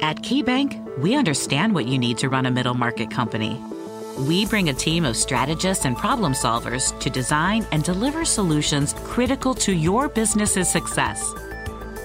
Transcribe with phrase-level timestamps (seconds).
[0.00, 3.60] At KeyBank, we understand what you need to run a middle market company.
[4.16, 9.54] We bring a team of strategists and problem solvers to design and deliver solutions critical
[9.54, 11.32] to your business's success.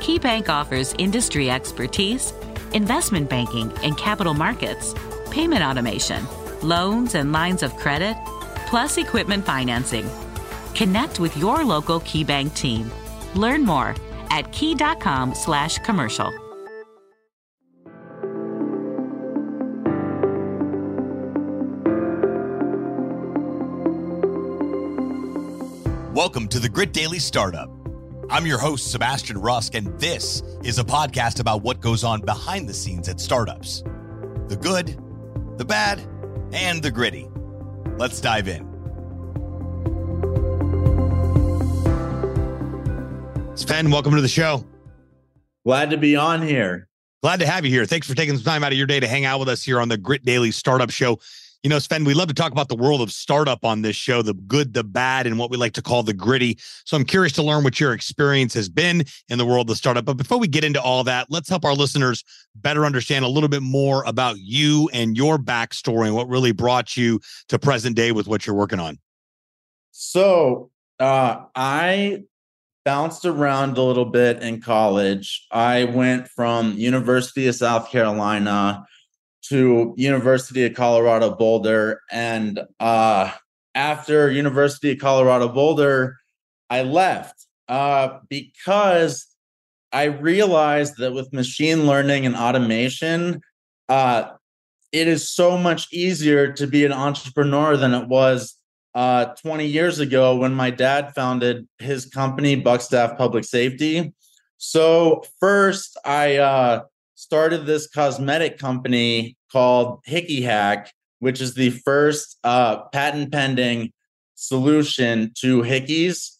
[0.00, 2.34] KeyBank offers industry expertise,
[2.74, 4.94] investment banking and capital markets,
[5.30, 6.26] payment automation,
[6.62, 8.16] loans and lines of credit,
[8.66, 10.08] plus equipment financing.
[10.74, 12.90] Connect with your local KeyBank team.
[13.34, 13.94] Learn more
[14.30, 16.47] at key.com/commercial.
[26.18, 27.70] Welcome to the Grit Daily Startup.
[28.28, 32.68] I'm your host, Sebastian Rusk, and this is a podcast about what goes on behind
[32.68, 33.84] the scenes at startups
[34.48, 35.00] the good,
[35.58, 36.00] the bad,
[36.52, 37.28] and the gritty.
[37.98, 38.66] Let's dive in.
[43.54, 44.66] Sven, welcome to the show.
[45.64, 46.88] Glad to be on here.
[47.22, 47.86] Glad to have you here.
[47.86, 49.80] Thanks for taking some time out of your day to hang out with us here
[49.80, 51.20] on the Grit Daily Startup Show.
[51.64, 54.22] You know, Sven, we love to talk about the world of startup on this show,
[54.22, 56.56] the good, the bad, and what we like to call the gritty.
[56.84, 60.04] So I'm curious to learn what your experience has been in the world of startup.
[60.04, 62.22] But before we get into all that, let's help our listeners
[62.54, 66.96] better understand a little bit more about you and your backstory and what really brought
[66.96, 68.98] you to present day with what you're working on.
[69.90, 72.22] So uh, I
[72.84, 75.44] bounced around a little bit in college.
[75.50, 78.86] I went from University of South Carolina
[79.48, 83.32] to University of Colorado Boulder, and uh,
[83.74, 86.16] after University of Colorado Boulder,
[86.68, 89.26] I left uh, because
[89.92, 93.40] I realized that with machine learning and automation,
[93.88, 94.32] uh,
[94.92, 98.56] it is so much easier to be an entrepreneur than it was
[98.94, 104.12] uh, 20 years ago when my dad founded his company, Buckstaff Public Safety.
[104.56, 106.82] So, first, I uh,
[107.18, 113.92] started this cosmetic company called Hickey Hack, which is the first uh, patent pending
[114.36, 116.36] solution to hickeys.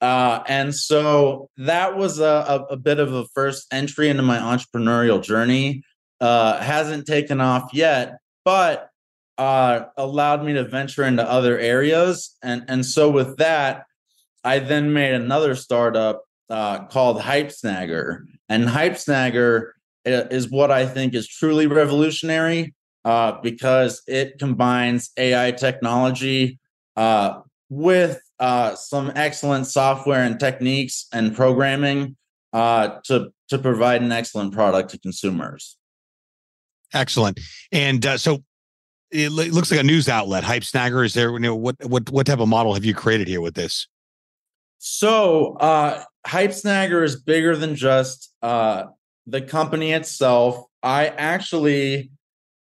[0.00, 5.22] Uh, and so that was a, a, bit of a first entry into my entrepreneurial
[5.22, 5.82] journey.
[6.22, 8.16] Uh, hasn't taken off yet,
[8.46, 8.88] but
[9.36, 12.34] uh, allowed me to venture into other areas.
[12.42, 13.84] And, and so with that,
[14.42, 18.24] I then made another startup uh, called Hype Snagger.
[18.48, 19.73] And Hype Snagger
[20.04, 26.58] is what I think is truly revolutionary uh, because it combines AI technology
[26.96, 32.16] uh, with uh, some excellent software and techniques and programming
[32.52, 35.76] uh, to to provide an excellent product to consumers.
[36.92, 37.40] Excellent,
[37.72, 38.44] and uh, so
[39.10, 40.44] it looks like a news outlet.
[40.44, 41.30] Hype Snagger is there?
[41.30, 43.86] You know, what what what type of model have you created here with this?
[44.78, 48.84] So, uh, Hype Snagger is bigger than just uh,
[49.26, 52.10] the company itself, I actually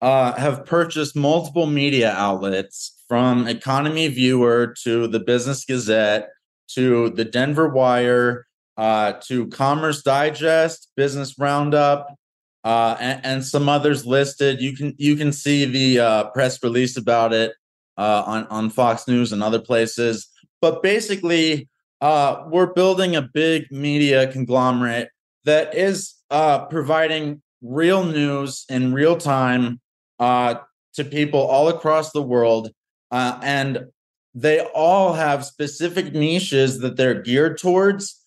[0.01, 6.29] uh, have purchased multiple media outlets from Economy Viewer to the Business Gazette
[6.69, 8.47] to the Denver Wire
[8.77, 12.15] uh, to Commerce Digest, Business Roundup,
[12.63, 14.61] uh, and, and, some others listed.
[14.61, 17.53] You can you can see the uh, press release about it
[17.97, 20.29] uh, on on Fox News and other places.
[20.61, 21.67] But basically,
[22.01, 25.09] uh, we're building a big media conglomerate
[25.45, 29.79] that is uh, providing real news in real time
[30.19, 30.55] uh,
[30.95, 32.71] to people all across the world.
[33.11, 33.87] Uh, and
[34.35, 38.19] they all have specific niches that they're geared towards.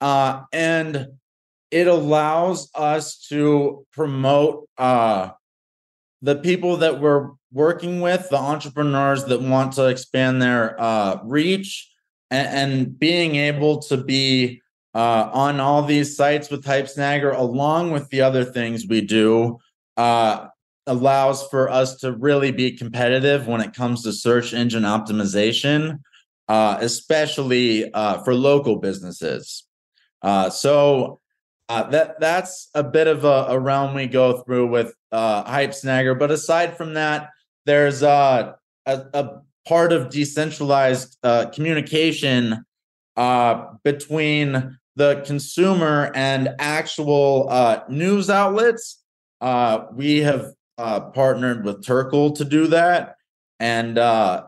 [0.00, 1.08] Uh, and
[1.70, 5.30] it allows us to promote uh,
[6.22, 11.90] the people that we're working with, the entrepreneurs that want to expand their uh, reach,
[12.30, 14.60] and, and being able to be
[14.94, 19.58] uh, on all these sites with Hype Snagger, along with the other things we do,
[19.96, 20.46] uh,
[20.86, 26.00] allows for us to really be competitive when it comes to search engine optimization,
[26.48, 29.64] uh, especially uh, for local businesses.
[30.22, 31.20] Uh, so
[31.68, 36.18] uh, that that's a bit of a, a, realm we go through with Hype Snagger.
[36.18, 37.30] But aside from that,
[37.66, 38.56] there's a,
[38.86, 39.28] a
[39.66, 41.16] part of decentralized
[41.52, 42.64] communication
[43.16, 49.02] between the consumer and actual uh, news outlets.
[49.40, 53.16] Uh, we have uh, partnered with Turkle to do that,
[53.60, 54.44] and uh,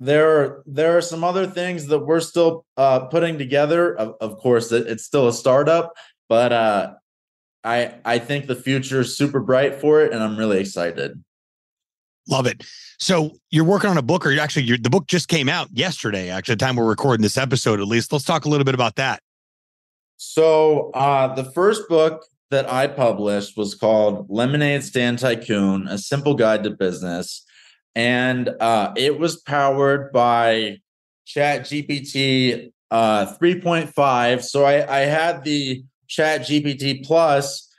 [0.00, 3.96] there are there are some other things that we're still uh, putting together.
[3.96, 5.92] Of, of course, it, it's still a startup,
[6.28, 6.94] but uh,
[7.62, 11.22] I I think the future is super bright for it, and I'm really excited.
[12.28, 12.64] Love it.
[12.98, 16.30] So you're working on a book, or actually the book just came out yesterday.
[16.30, 18.12] Actually, the time we're recording this episode, at least.
[18.12, 19.20] Let's talk a little bit about that.
[20.32, 26.34] So uh, the first book that I published was called Lemonade Stand Tycoon: A Simple
[26.34, 27.44] Guide to Business,
[27.94, 30.78] and uh, it was powered by
[31.26, 34.42] Chat GPT uh, 3.5.
[34.42, 37.70] So I, I had the Chat GPT Plus,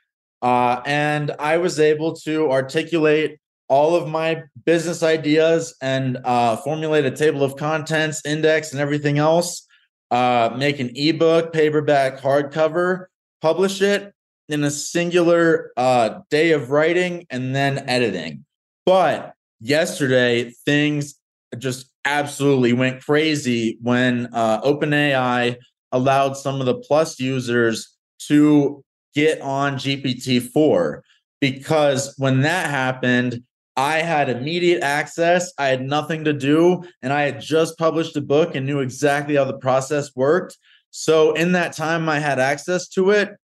[0.41, 7.05] uh, and I was able to articulate all of my business ideas and uh, formulate
[7.05, 9.65] a table of contents, index, and everything else.
[10.11, 13.05] Uh, make an ebook, paperback, hardcover,
[13.41, 14.13] publish it
[14.49, 18.45] in a singular uh, day of writing and then editing.
[18.85, 21.15] But yesterday, things
[21.57, 25.57] just absolutely went crazy when uh, OpenAI
[25.91, 27.95] allowed some of the Plus users
[28.27, 31.03] to get on GPT 4.
[31.41, 33.43] Because when that happened,
[33.77, 35.51] I had immediate access.
[35.57, 36.83] I had nothing to do.
[37.01, 40.57] And I had just published a book and knew exactly how the process worked.
[40.91, 43.35] So in that time I had access to it,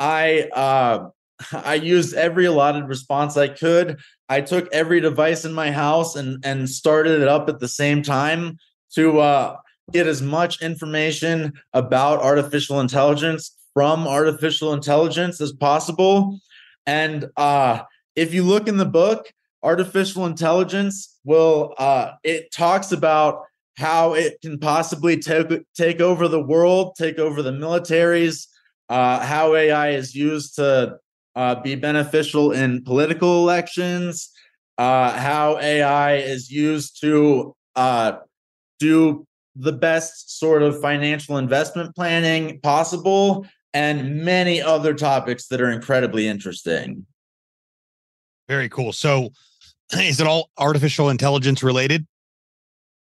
[0.00, 1.10] I uh,
[1.52, 4.00] I used every allotted response I could.
[4.28, 8.02] I took every device in my house and and started it up at the same
[8.02, 8.58] time
[8.94, 9.56] to uh,
[9.92, 16.40] get as much information about artificial intelligence from artificial intelligence as possible.
[16.86, 17.82] And uh,
[18.16, 23.44] if you look in the book, artificial intelligence will uh, it talks about
[23.76, 28.46] how it can possibly take take over the world, take over the militaries,
[28.88, 30.96] uh, how AI is used to
[31.36, 34.30] uh, be beneficial in political elections,
[34.78, 38.12] uh, how AI is used to uh,
[38.78, 39.26] do
[39.56, 46.26] the best sort of financial investment planning possible, and many other topics that are incredibly
[46.26, 47.06] interesting.
[48.50, 48.92] Very cool.
[48.92, 49.30] So,
[49.92, 52.04] is it all artificial intelligence related?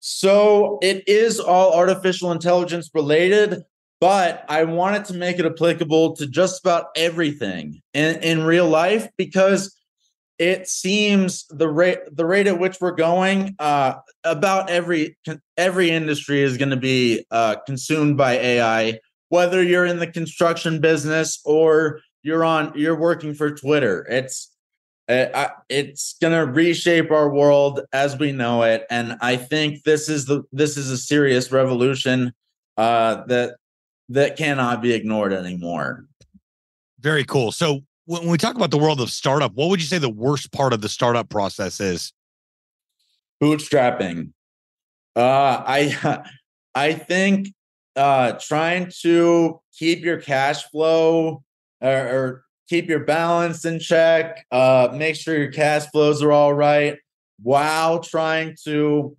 [0.00, 3.62] So, it is all artificial intelligence related,
[4.00, 9.06] but I wanted to make it applicable to just about everything in, in real life
[9.18, 9.76] because
[10.38, 15.16] it seems the rate the rate at which we're going uh, about every
[15.58, 18.98] every industry is going to be uh, consumed by AI
[19.28, 24.06] whether you're in the construction business or you're on you're working for Twitter.
[24.10, 24.53] It's
[25.08, 30.08] uh, it's going to reshape our world as we know it and I think this
[30.08, 32.32] is the this is a serious revolution
[32.76, 33.56] uh, that
[34.08, 36.06] that cannot be ignored anymore.
[37.00, 37.52] Very cool.
[37.52, 40.52] So when we talk about the world of startup, what would you say the worst
[40.52, 42.12] part of the startup process is?
[43.42, 44.32] Bootstrapping.
[45.16, 46.22] Uh, I
[46.74, 47.52] I think
[47.96, 51.42] uh, trying to keep your cash flow
[51.80, 56.54] or, or keep your balance in check, uh, make sure your cash flows are all
[56.54, 56.98] right
[57.42, 59.16] while trying to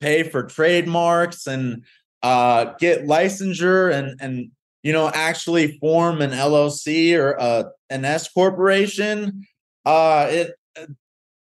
[0.00, 1.84] pay for trademarks and
[2.22, 4.50] uh, get licensure and and
[4.82, 9.46] you know actually form an LLC or uh, an S corporation.
[9.84, 10.54] Uh, it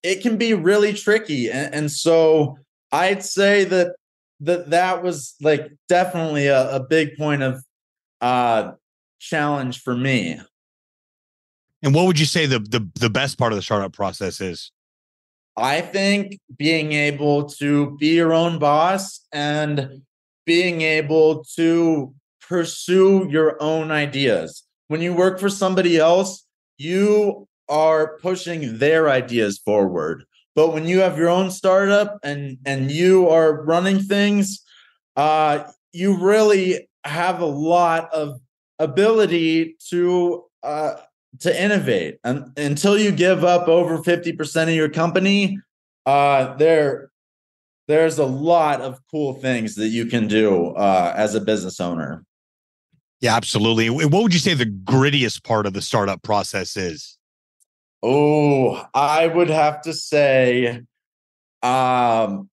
[0.04, 2.58] it can be really tricky, and, and so
[2.92, 3.96] I'd say that
[4.42, 7.64] that that was like definitely a, a big point of
[8.22, 8.74] uh
[9.20, 10.40] challenge for me.
[11.84, 14.72] And what would you say the, the the best part of the startup process is?
[15.58, 20.02] I think being able to be your own boss and
[20.46, 24.64] being able to pursue your own ideas.
[24.88, 26.46] When you work for somebody else,
[26.78, 30.26] you are pushing their ideas forward.
[30.56, 34.64] But when you have your own startup and and you are running things,
[35.18, 38.40] uh, you really have a lot of
[38.80, 40.96] ability to uh,
[41.40, 42.20] to innovate.
[42.24, 45.60] And until you give up over 50% of your company,
[46.06, 47.10] uh, there
[47.88, 52.24] there's a lot of cool things that you can do uh, as a business owner.
[53.20, 53.90] Yeah, absolutely.
[53.90, 57.18] What would you say the grittiest part of the startup process is?
[58.02, 60.82] Oh, I would have to say
[61.62, 62.50] um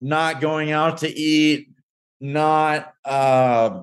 [0.00, 1.68] not going out to eat,
[2.20, 3.82] not uh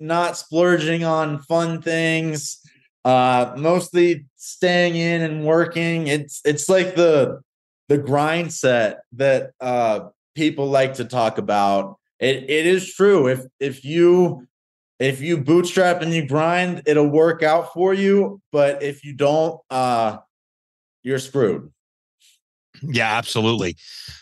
[0.00, 2.60] not splurging on fun things,
[3.06, 6.08] uh mostly staying in and working.
[6.08, 7.40] It's it's like the
[7.88, 11.98] the grind set that uh people like to talk about.
[12.18, 13.28] It it is true.
[13.28, 14.46] If if you
[14.98, 18.40] if you bootstrap and you grind, it'll work out for you.
[18.50, 20.18] But if you don't, uh,
[21.02, 21.70] you're screwed.
[22.82, 23.76] Yeah, absolutely.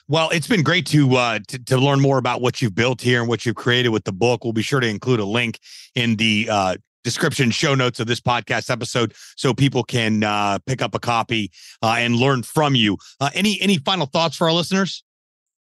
[0.07, 3.21] Well, it's been great to, uh, to to learn more about what you've built here
[3.21, 4.45] and what you've created with the book.
[4.45, 5.59] We'll be sure to include a link
[5.95, 10.83] in the uh, description show notes of this podcast episode so people can uh, pick
[10.83, 12.99] up a copy uh, and learn from you.
[13.21, 15.05] Uh, any any final thoughts for our listeners?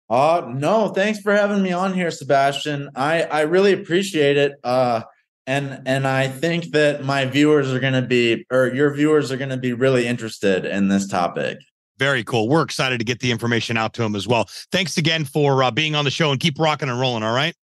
[0.07, 2.91] Uh no, thanks for having me on here, Sebastian.
[2.95, 4.53] I I really appreciate it.
[4.63, 5.01] Uh
[5.47, 9.37] and and I think that my viewers are going to be, or your viewers are
[9.37, 11.59] going to be really interested in this topic.
[11.97, 12.49] Very cool.
[12.49, 14.49] We're excited to get the information out to them as well.
[14.71, 17.23] Thanks again for uh, being on the show and keep rocking and rolling.
[17.23, 17.55] All right.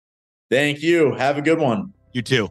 [0.51, 1.15] Thank you.
[1.15, 1.93] Have a good one.
[2.13, 2.51] You too.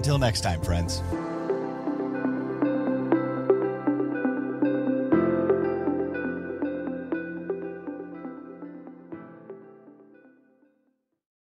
[0.00, 1.02] Until next time, friends.